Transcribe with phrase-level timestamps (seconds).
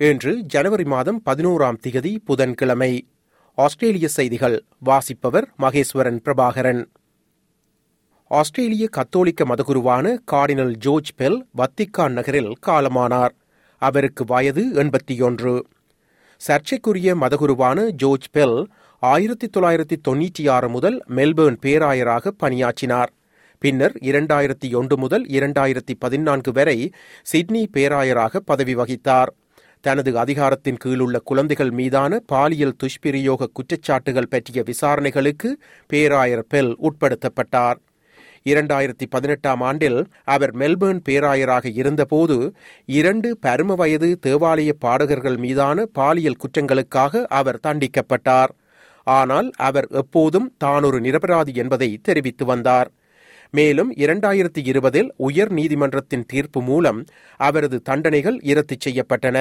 [0.00, 3.06] இன்று ஜனவரி மாதம் பதினோராம் திகதி புதன்கிழமை.
[3.54, 6.80] ஆஸ்திரேலிய செய்திகள் வாசிப்பவர் மகேஸ்வரன் பிரபாகரன்.
[8.26, 13.34] ஆஸ்திரேலிய கத்தோலிக்க மதகுருவான கார்டினல் ஜோர்ஜ் பெல் வத்திக்கான் நகரில் காலமானார்.
[13.78, 15.66] அவருக்கு வயது எண்பத்தி ஒன்று
[16.36, 18.66] சர்ச்சைக்குரிய மதகுருவான ஜோர்ஜ் பெல்
[18.98, 23.12] ஆயிரத்தி தொள்ளாயிரத்தி தொன்னூற்றி ஆறு முதல் மெல்பேர்ன் பேராயராக பணியாற்றினார்.
[23.58, 26.90] பின்னர் இரண்டாயிரத்தி ஒன்று முதல் இரண்டாயிரத்தி பதினான்கு வரை
[27.22, 29.32] சிட்னி பேராயராக பதவி வகித்தார்.
[29.84, 35.48] தனது அதிகாரத்தின் கீழுள்ள குழந்தைகள் மீதான பாலியல் துஷ்பிரயோக குற்றச்சாட்டுகள் பற்றிய விசாரணைகளுக்கு
[35.86, 37.78] பேராயர் பெல் உட்படுத்தப்பட்டார்.
[38.46, 42.36] இரண்டாயிரத்தி பதினெட்டாம் ஆண்டில் அவர் மெல்பேர்ன் பேராயராக இருந்தபோது
[42.98, 48.52] இரண்டு பரும வயது தேவாலய பாடகர்கள் மீதான பாலியல் குற்றங்களுக்காக அவர் தண்டிக்கப்பட்டார்.
[49.06, 52.90] ஆனால் அவர் எப்போதும் தான் ஒரு நிரபராதி என்பதை தெரிவித்து வந்தார்.
[53.50, 57.00] மேலும் இரண்டாயிரத்தி இருபதில் உயர் நீதிமன்றத்தின் தீர்ப்பு மூலம்
[57.36, 59.38] அவரது தண்டனைகள் இரத்து செய்யப்பட்டன.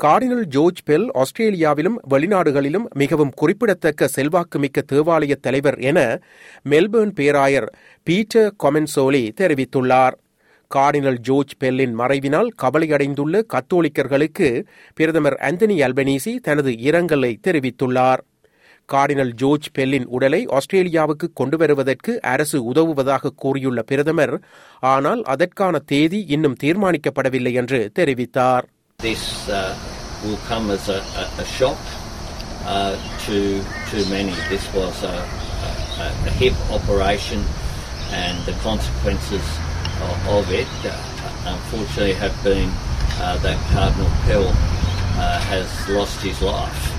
[0.00, 5.98] கார்டினல் ஜோர்ஜ் பெல் ஆஸ்திரேலியாவிலும் வெளிநாடுகளிலும் மிகவும் குறிப்பிடத்தக்க செல்வாக்குமிக்க தேவாலய தலைவர் என
[6.70, 7.68] மெல்பேர்ன் பேராயர்
[8.02, 10.16] பீட்டர் கொமென்சோலி தெரிவித்துள்ளார்.
[10.70, 14.48] கார்டினல் ஜோர்ஜ் பெல்லின் மறைவினால் கவலையடைந்துள்ள கத்தோலிக்கர்களுக்கு
[14.94, 18.22] பிரதமர் ஆந்தனி அல்பனீசி தனது இரங்கலை தெரிவித்துள்ளார்.
[18.88, 24.36] கார்டினல் ஜோர்ஜ் பெல்லின் உடலை ஆஸ்திரேலியாவுக்கு கொண்டு வருவதற்கு அரசு உதவுவதாக கூறியுள்ள பிரதமர்
[24.80, 28.66] ஆனால் அதற்கான தேதி இன்னும் தீர்மானிக்கப்படவில்லை என்று தெரிவித்தார்.
[29.04, 29.76] This uh,
[30.24, 31.76] will come as a, a, a shock
[32.64, 34.32] uh, to to many.
[34.48, 37.44] This was a, a, a hip operation,
[38.08, 39.44] and the consequences
[40.00, 40.96] of, of it, uh,
[41.44, 42.70] unfortunately, have been
[43.20, 46.92] uh, that Cardinal Pell uh, has lost his life,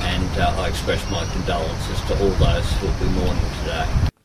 [0.00, 4.15] and I express my condolences to all those who will be mourning today.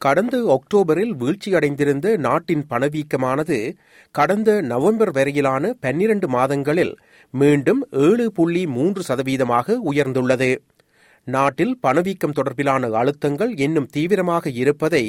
[0.00, 3.76] கடந்த அக்டோபரில் வீழ்ச்சியடைந்திருந்த நாட்டின் பணவீக்கமானது
[4.14, 6.96] கடந்த November வரையிலான பன்னிரண்டு மாதங்களில்
[7.34, 10.50] மீண்டும் ஏழு புள்ளி மூன்று சதவீதமாக உயர்ந்துள்ளது.
[11.24, 15.04] நாட்டில் பணவீக்கம் தொடர்பிலான அழுத்தங்கள் இன்னும் தீவிரமாக இருப்பதை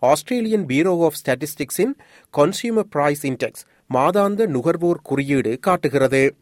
[0.00, 1.94] ஆஸ்திரேலியன் பியூரோ ஆஃப் ஸ்டாட்டிஸ்டிக்ஸின்
[2.34, 6.36] கன்சியூமர் பிரைஸ் இன்டெக்ஸ் மாதாந்த நுகர்வோர் குறியீடு காட்டுகிறது.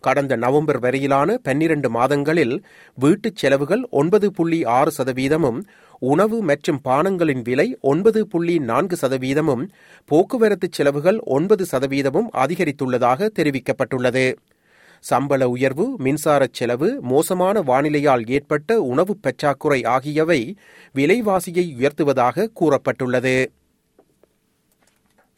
[0.00, 2.64] கடந்த நவம்பர் வரையிலான பன்னிரண்டு மாதங்களில்
[2.94, 5.60] வீட்டுச் செலவுகள் ஒன்பது புள்ளி ஆறு சதவீதமும்
[6.10, 9.64] உணவு மற்றும் பானங்களின் விலை ஒன்பது புள்ளி நான்கு சதவீதமும்
[10.08, 14.26] போக்குவரத்து செலவுகள் ஒன்பது சதவீதமும் அதிகரித்துள்ளதாக தெரிவிக்கப்பட்டுள்ளது.
[15.04, 20.40] சம்பள உயர்வு மின்சாரச் செலவு மோசமான வானிலையால் ஏற்பட்ட உணவு பற்றாக்குறை ஆகியவை
[20.94, 23.36] விலைவாசியை உயர்த்துவதாக கூறப்பட்டுள்ளது.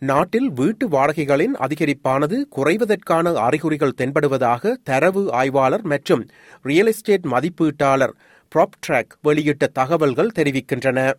[0.03, 6.23] நாட்டில் வீட்டு வாடகைகளின் அதிகரிப்பானது குறைவதற்கான அறிகுறிகள் தென்படுவதாக தரவு ஆய்வாளர் மற்றும்
[6.65, 8.15] ரியல் எஸ்டேட் மதிப்பீட்டாளர்
[8.57, 11.13] ப்ராப்ட்ராக் வெளியிட்ட தகவல்கள் தெரிவிக்கின்றன.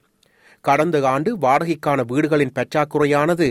[0.61, 3.47] கடந்த ஆண்டு வாடகைக்கான வீடுகளின் பற்றாக்குறையானது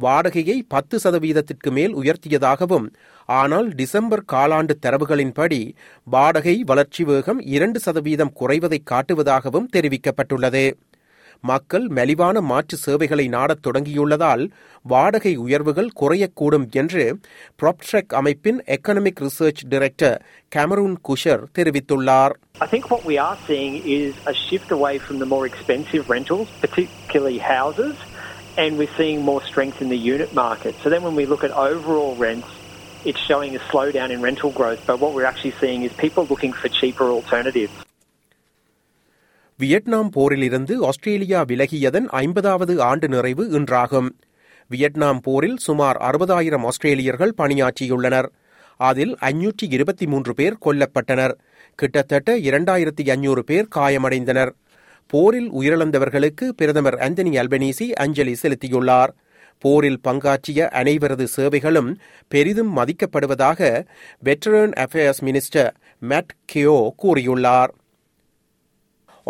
[0.00, 2.86] வாடகையை பத்து சதவீதத்திற்கு மேல் உயர்த்தியதாகவும்
[3.28, 5.60] ஆனால் டிசம்பர் காலாண்டு தரவுகளின்படி
[6.04, 10.64] வாடகை வளர்ச்சி வேகம் இரண்டு சதவீதம் குறைவதை காட்டுவதாகவும் தெரிவிக்கப்பட்டுள்ளது.
[11.49, 14.43] மக்கள் மலிவான மாற்று சேவைகளை நாடத் தொடங்கியுள்ளதால்
[14.85, 17.05] வாடகை உயர்வுகள் குறையக்கூடும் என்று
[17.61, 20.17] ப்ராப்ட்ரெக் அமைப்பின் economic research director
[20.55, 22.35] Cameron Kusher தெரிவித்துள்ளார்
[22.65, 26.47] I think what we are seeing is a shift away from the more expensive rentals,
[26.65, 27.95] particularly houses,
[28.63, 30.73] and we're seeing more strength in the unit market.
[30.83, 32.51] So then when we look at overall rents,
[33.03, 36.53] it's showing a slowdown in rental growth, but what we're actually seeing is people looking
[36.53, 37.73] for cheaper alternatives.
[39.58, 44.08] Vietnam போரிலிருந்து Australia விலகியதன் ஐம்பதாவது ஆண்டு நிறைவு இன்றாகும்.
[44.68, 48.26] Vietnam போரில் சுமார் அறுபதாயிரம் ஆஸ்திரேலியர்கள் பணியாற்றியுள்ளனர்.
[48.76, 51.34] அதில் ஐநூற்றி இருபத்தி மூன்று பேர் கொல்லப்பட்டனர்.
[51.74, 54.52] கிட்டத்தட்ட இரண்டாயிரத்தி ஐநூறு பேர் காயமடைந்தனர்.
[55.06, 59.08] போரில் உயிரிழந்தவர்களுக்கு பிரதமர் அந்தனி அல்பனீசி அஞ்சலி செலுத்தியுள்ளார்.
[59.58, 61.98] போரில் பங்காற்றிய அனைவரது சேவைகளும்
[62.28, 63.84] பெரிதும் மதிக்கப்படுவதாக
[64.24, 67.72] veteran affairs minister Matt Keogh கூறியுள்ளார்.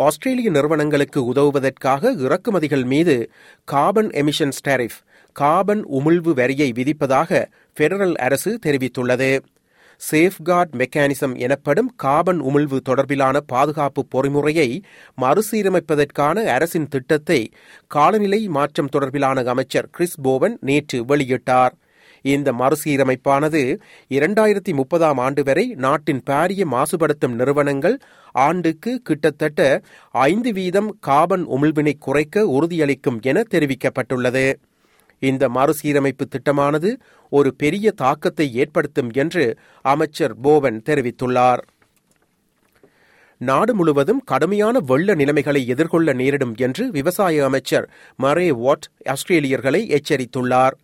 [0.05, 3.15] ஆஸ்திரேலிய நிறுவனங்களுக்கு உதவுவதற்காக இறக்குமதிகள் மீது
[3.63, 4.97] கார்பன் எமிஷன்ஸ் டேரிஃப்
[5.35, 7.39] கார்பன் உமிழ்வு வரியை விதிப்பதாக
[7.79, 9.31] பெடரல் அரசு தெரிவித்துள்ளது.
[10.01, 14.69] சேஃப்கார்ட் மெக்கானிசம் எனப்படும் கார்பன் உமிழ்வு தொடர்பிலான பாதுகாப்பு பொறிமுறையை
[15.21, 17.41] மறுசீரமைப்பதற்கான அரசின் திட்டத்தை
[17.87, 21.75] காலநிலை மாற்றம் தொடர்பிலான அமைச்சர் கிறிஸ் போவன் நேற்று வெளியிட்டார்.
[22.35, 23.61] இந்த மறுசீரமைப்பானது
[24.17, 27.97] இரண்டாயிரத்தி முப்பதாம் ஆண்டு வரை நாட்டின் பாரிய மாசுபடுத்தும் நிறுவனங்கள்.
[28.45, 29.61] ஆண்டுக்கு கிட்டத்தட்ட
[30.27, 34.47] ஐந்து வீதம் கார்பன் உமிழ்வினை குறைக்க உறுதியளிக்கும் என தெரிவிக்கப்பட்டுள்ளது.
[35.21, 36.89] இந்த மறுசீரமைப்பு திட்டமானது
[37.31, 39.45] ஒரு பெரிய தாக்கத்தை ஏற்படுத்தும் என்று
[39.85, 41.63] அமைச்சர் போவன் தெரிவித்துள்ளார்.
[43.41, 47.85] நாடு முழுவதும் கடுமையான வெள்ள நிலைமைகளை எதிர்கொள்ள நேரிடும் என்று விவசாய அமைச்சர்
[48.23, 50.75] மரே வாட் ஆஸ்திரேலியர்களை எச்சரித்துள்ளார்.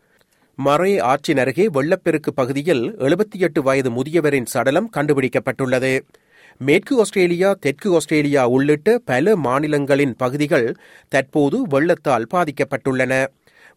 [0.58, 6.00] மரே ஆற்றின் அருகே வெள்ளப்பெருக்கு பகுதியில் எழுபத்தி எட்டு வயது முதியவரின் சடலம் கண்டுபிடிக்கப்பட்டுள்ளது.
[6.58, 10.76] மேற்கு ஆஸ்திரேலியா தெற்கு ஆஸ்திரேலியா உள்ளிட்ட பல மாநிலங்களின் பகுதிகள்
[11.08, 13.26] தற்போது வெள்ளத்தால் பாதிக்கப்பட்டுள்ளன.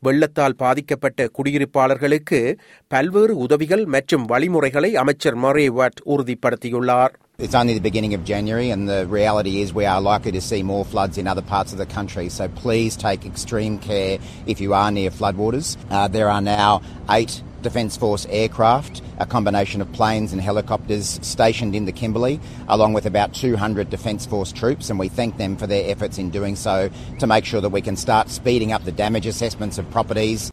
[0.02, 2.40] வெள்ளத்தால் பாதிக்கப்பட்ட குடியிருப்பாளர்களுக்கு
[2.88, 7.14] பல்வேறு உதவிகள் மற்றும் வழிமுறைகளை அமைச்சர் மரே வாட் உறுதிப்படுத்தியுள்ளார்.
[7.38, 10.62] It's only the beginning of January, and the reality is we are likely to see
[10.62, 12.30] more floods in other parts of the country.
[12.30, 15.76] So please take extreme care if you are near floodwaters.
[15.90, 16.80] Uh, there are now
[17.10, 22.94] eight Defence Force aircraft, a combination of planes and helicopters stationed in the Kimberley, along
[22.94, 26.56] with about 200 Defence Force troops, and we thank them for their efforts in doing
[26.56, 26.88] so
[27.18, 30.50] to make sure that we can start speeding up the damage assessments of properties.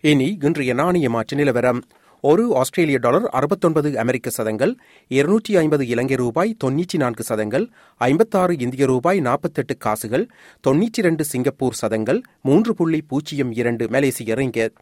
[0.00, 1.82] இனி இன்றைய நாணய மாற்று நிலவரம்.
[2.20, 4.76] ஒரு ஆஸ்திரேலிய dollar அறுபத்தொன்பது அமெரிக்க சதங்கள்
[5.08, 10.28] இருநூற்றி ஐம்பது இலங்கை ரூபாய் தொன்னூற்றி நான்கு சதங்கள் ஐம்பத்தாறு இந்திய ரூபாய் நாற்பத்தெட்டு காசுகள்
[10.66, 14.76] தொன்னூற்றி இரண்டு சிங்கப்பூர் சதங்கள் மூன்று புள்ளி பூஜ்ஜியம் இரண்டு மலேசிய ரிங்கெட்.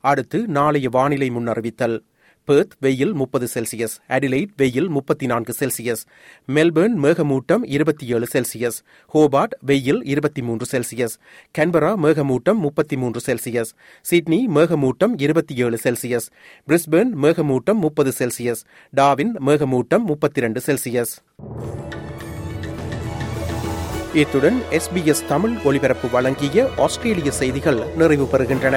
[0.00, 1.98] அடுத்து நாளைய வானிலை முன்னறிவித்தல்.
[2.50, 6.02] பெர்த் வெயில் முப்பது செல்சியஸ் அடிலைட் வெயில் முப்பத்தி நான்கு செல்சியஸ்
[6.48, 8.78] மெல்பர்ன் மேகமூட்டம் இருபத்தி ஏழு செல்சியஸ்
[9.14, 11.14] ஹோபார்ட் வெயில் இருபத்தி மூன்று செல்சியஸ்
[11.58, 13.72] கன்பரா மேகமூட்டம் முப்பத்தி மூன்று செல்சியஸ்
[14.06, 16.28] சிட்னி மேகமூட்டம் இருபத்தி ஏழு செல்சியஸ்
[16.68, 18.62] பிரிஸ்பர்ன் மேகமூட்டம் முப்பது செல்சியஸ்
[18.92, 21.14] டாவின் மேகமூட்டம் முப்பத்தி ரெண்டு செல்சியஸ்
[24.14, 28.76] இத்துடன் எஸ்பிஎஸ் தமிழ் ஒலிபரப்பு வழங்கிய ஆஸ்திரேலிய செய்திகள் நிறைவு பெறுகின்றன.